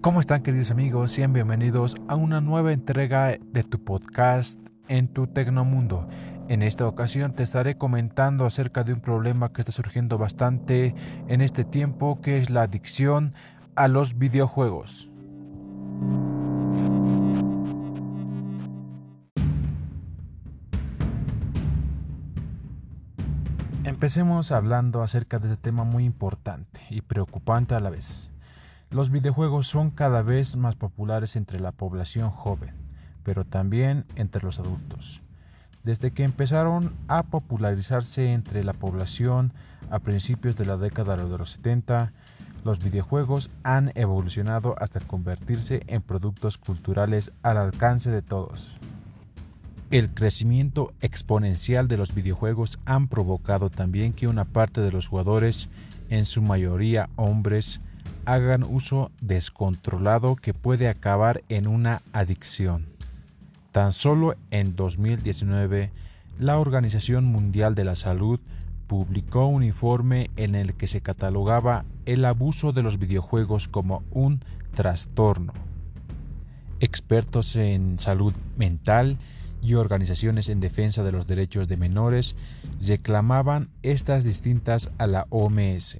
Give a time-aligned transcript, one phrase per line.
[0.00, 1.12] ¿Cómo están queridos amigos?
[1.12, 6.08] Sean bienvenidos a una nueva entrega de tu podcast en tu Tecnomundo.
[6.48, 10.94] En esta ocasión te estaré comentando acerca de un problema que está surgiendo bastante
[11.26, 13.32] en este tiempo, que es la adicción
[13.74, 15.10] a los videojuegos.
[23.88, 28.28] Empecemos hablando acerca de este tema muy importante y preocupante a la vez.
[28.90, 32.74] Los videojuegos son cada vez más populares entre la población joven,
[33.24, 35.22] pero también entre los adultos.
[35.84, 39.54] Desde que empezaron a popularizarse entre la población
[39.90, 42.12] a principios de la década de los 70,
[42.66, 48.76] los videojuegos han evolucionado hasta convertirse en productos culturales al alcance de todos.
[49.90, 55.70] El crecimiento exponencial de los videojuegos han provocado también que una parte de los jugadores,
[56.10, 57.80] en su mayoría hombres,
[58.26, 62.84] hagan uso descontrolado que puede acabar en una adicción.
[63.72, 65.90] Tan solo en 2019,
[66.38, 68.40] la Organización Mundial de la Salud
[68.88, 74.40] publicó un informe en el que se catalogaba el abuso de los videojuegos como un
[74.74, 75.54] trastorno.
[76.80, 79.16] Expertos en salud mental
[79.62, 82.36] y organizaciones en defensa de los derechos de menores
[82.86, 85.98] reclamaban estas distintas a la OMS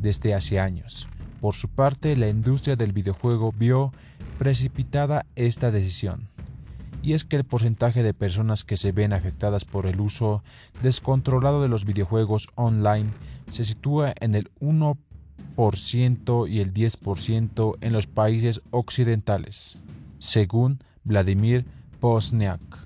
[0.00, 1.08] desde hace años.
[1.40, 3.92] Por su parte, la industria del videojuego vio
[4.38, 6.28] precipitada esta decisión.
[7.02, 10.42] Y es que el porcentaje de personas que se ven afectadas por el uso
[10.82, 13.10] descontrolado de los videojuegos online
[13.50, 19.78] se sitúa en el 1% y el 10% en los países occidentales,
[20.18, 21.64] según Vladimir
[22.00, 22.85] Posniak,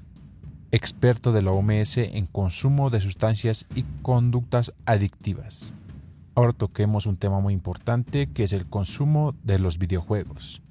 [0.72, 5.74] experto de la OMS en consumo de sustancias y conductas adictivas.
[6.34, 10.62] Ahora toquemos un tema muy importante que es el consumo de los videojuegos.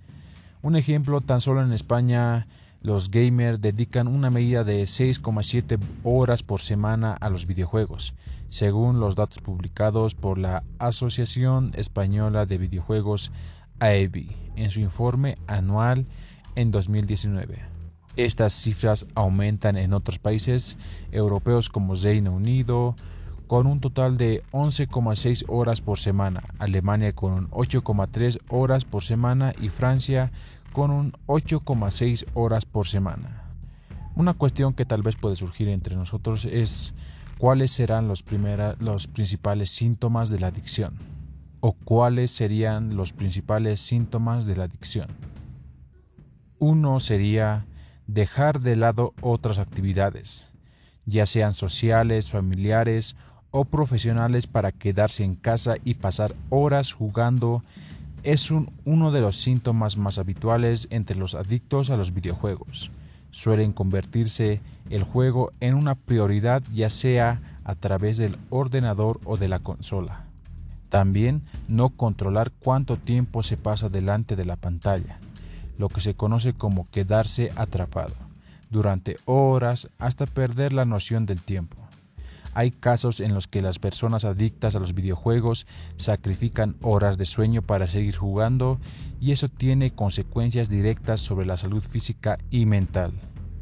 [0.62, 2.48] Un ejemplo, tan solo en España
[2.82, 8.14] los gamers dedican una medida de 6,7 horas por semana a los videojuegos,
[8.48, 13.32] según los datos publicados por la Asociación Española de Videojuegos
[13.80, 16.06] AEBI en su informe anual
[16.56, 17.79] en 2019.
[18.20, 20.78] Estas cifras aumentan en otros países
[21.14, 22.98] europeos como Reino Unido,
[23.48, 29.70] con un total de 11,6 horas por semana, Alemania con 8,3 horas por semana y
[29.70, 30.34] Francia
[30.74, 33.46] con un 8,6 horas por semana.
[34.16, 36.94] Una cuestión que tal vez puede surgir entre nosotros es
[37.38, 38.26] cuáles serán los,
[38.80, 40.96] los principales síntomas de la adicción
[41.62, 45.08] o cuáles serían los principales síntomas de la adicción.
[46.60, 47.66] Uno sería
[48.14, 50.48] dejar de lado otras actividades,
[51.06, 53.16] ya sean sociales, familiares
[53.52, 57.64] o profesionales para quedarse en casa y pasar horas jugando
[58.24, 62.92] es uno de los síntomas más habituales entre los adictos a los videojuegos.
[63.32, 64.60] Suelen convertirse
[64.90, 70.26] el juego en una prioridad ya sea a través del ordenador o de la consola.
[70.90, 75.20] También no controlar cuánto tiempo se pasa delante de la pantalla,
[75.80, 78.14] lo que se conoce como quedarse atrapado,
[78.70, 81.78] durante horas hasta perder la noción del tiempo.
[82.54, 87.62] Hay casos en los que las personas adictas a los videojuegos sacrifican horas de sueño
[87.62, 88.78] para seguir jugando
[89.22, 93.14] y eso tiene consecuencias directas sobre la salud física y mental.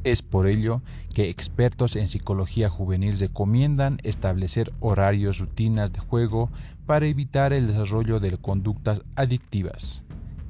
[0.03, 0.81] Es por ello
[1.13, 6.49] que expertos en psicología juvenil recomiendan establecer horarios rutinas de juego
[6.87, 10.06] para evitar el desarrollo de conductas adictivas.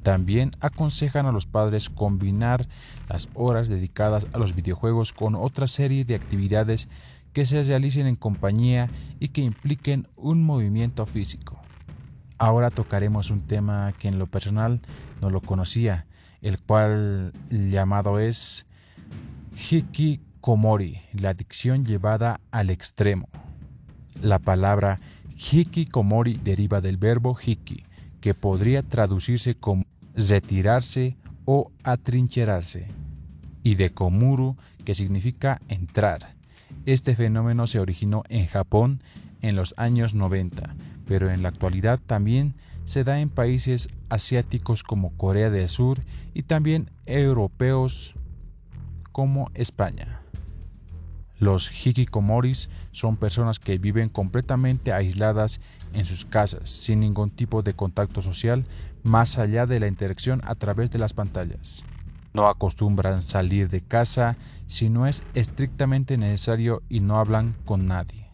[0.08, 2.66] También aconsejan a los padres combinar
[3.10, 6.88] las horas dedicadas a los videojuegos con otra serie de actividades
[7.34, 8.88] que se realicen en compañía
[9.20, 11.60] y que impliquen un movimiento físico.
[12.38, 14.80] Ahora tocaremos un tema que en lo personal
[15.20, 16.06] no lo conocía,
[16.40, 18.64] el cual llamado es
[19.70, 23.28] hikikomori, la adicción llevada al extremo.
[24.22, 25.00] La palabra
[25.36, 27.82] hikikomori deriva del verbo hiki,
[28.22, 29.84] que podría traducirse como
[30.18, 32.88] retirarse o atrincherarse,
[33.62, 36.38] y de komuru, que significa entrar
[36.86, 39.02] este fenómeno se originó en Japón
[39.42, 40.74] en los años 90,
[41.06, 42.54] pero en la actualidad también
[42.84, 46.00] se da en países asiáticos como Corea del Sur
[46.32, 48.14] y también europeos
[49.12, 50.22] como España.
[51.40, 55.60] Los hikikomoris son personas que viven completamente aisladas
[55.94, 58.64] en sus casas, sin ningún tipo de contacto social
[59.04, 61.84] más allá de la interacción a través de las pantallas.
[62.34, 64.36] No acostumbran salir de casa
[64.66, 68.28] si no es estrictamente necesario y no hablan con nadie.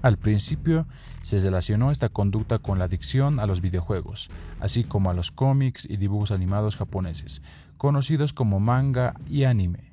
[0.00, 0.86] Al principio
[1.22, 4.30] se relacionó esta conducta con la adicción a los videojuegos,
[4.60, 7.42] así como a los cómics y dibujos animados japoneses,
[7.76, 9.87] conocidos como manga y anime.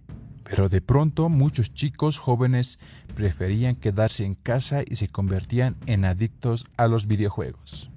[0.47, 2.79] Pero de pronto muchos chicos jóvenes
[3.15, 7.89] preferían quedarse en casa y se convertían en adictos a los videojuegos.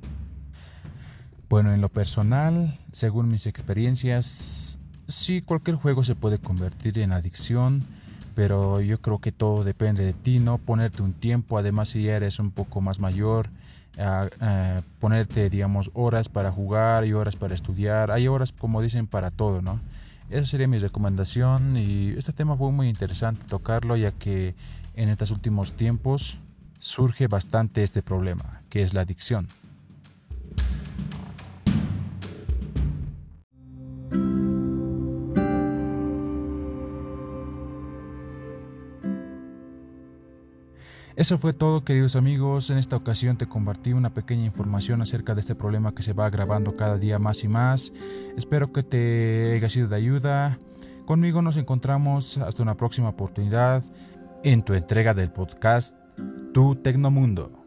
[1.50, 7.84] Bueno, en lo personal, según mis experiencias, sí, cualquier juego se puede convertir en adicción,
[8.34, 10.58] pero yo creo que todo depende de ti, ¿no?
[10.58, 13.50] Ponerte un tiempo, además si ya eres un poco más mayor,
[15.00, 18.10] ponerte, digamos, horas para jugar y horas para estudiar.
[18.10, 19.80] Hay horas, como dicen, para todo, ¿no?
[20.30, 24.54] Esa sería mi recomendación y este tema fue muy interesante tocarlo ya que
[24.94, 26.36] en estos últimos tiempos
[26.78, 29.48] surge bastante este problema, que es la adicción.
[41.18, 45.40] Eso fue todo queridos amigos, en esta ocasión te compartí una pequeña información acerca de
[45.40, 47.92] este problema que se va agravando cada día más y más.
[48.36, 50.60] Espero que te haya sido de ayuda.
[51.06, 53.82] Conmigo nos encontramos hasta una próxima oportunidad
[54.44, 55.96] en tu entrega del podcast
[56.54, 57.57] Tu Tecnomundo.